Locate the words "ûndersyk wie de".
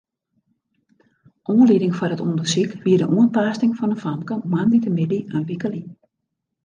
2.27-3.07